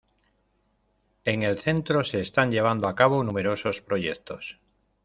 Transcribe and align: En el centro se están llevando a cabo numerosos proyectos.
En 1.25 1.43
el 1.43 1.59
centro 1.59 2.03
se 2.03 2.21
están 2.21 2.49
llevando 2.49 2.87
a 2.87 2.95
cabo 2.95 3.23
numerosos 3.23 3.83
proyectos. 3.83 4.59